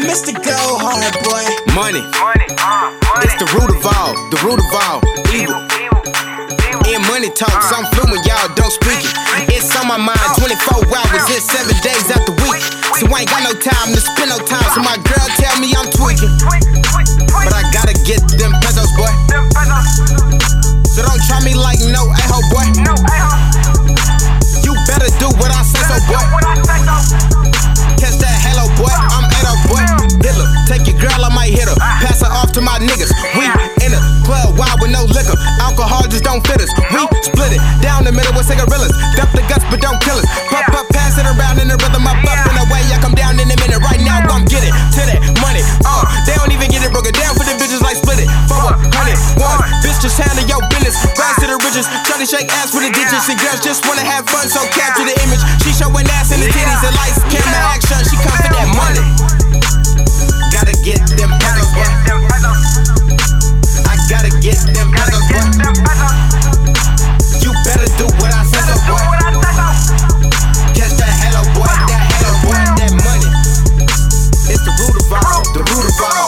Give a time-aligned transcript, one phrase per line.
[0.00, 0.32] Mr.
[0.40, 1.44] Go Hard Boy.
[1.76, 3.28] Money, Money, uh, money.
[3.28, 5.60] it's the root of all, the root of all evil.
[5.76, 6.00] evil,
[6.64, 6.88] evil.
[6.88, 7.76] In money talks, uh.
[7.76, 9.12] I'm fluent, y'all don't speak it.
[9.52, 10.40] It's on my mind uh.
[10.40, 11.36] 24 hours, uh.
[11.36, 12.64] it's seven days out the week.
[12.96, 14.64] So I ain't got no time to spend no time.
[14.72, 16.59] So my girl tell me I'm tweaking.
[22.50, 22.66] Boy.
[24.60, 26.20] You better do what I say so, boy.
[27.96, 28.90] Catch that hello, boy.
[28.90, 29.82] I'm Edo, boy.
[30.20, 31.78] Hitler, take your girl, I might hit her.
[31.78, 33.14] Pass her off to my niggas.
[33.38, 33.46] We
[33.86, 35.38] in a club wild with no liquor.
[35.62, 36.70] Alcohol just don't fit us.
[36.90, 38.92] We split it down the middle with cigarillas.
[39.14, 39.64] Dump the guts,
[51.90, 52.06] to the riches.
[52.06, 53.28] Try to shake ass for the digits.
[53.28, 55.42] And girls just wanna have fun, so capture the image.
[55.62, 57.98] She showing ass in the titties and lights, camera action.
[58.06, 59.04] She come for that money.
[60.54, 61.88] Gotta get them pesos, boy.
[63.86, 65.46] I gotta get them get boy.
[67.40, 69.02] You better do what I say, boy.
[70.74, 71.66] Catch that hello, boy.
[71.66, 72.58] That hello, boy.
[72.78, 73.30] That money.
[74.50, 76.19] It's the root of all, the root of all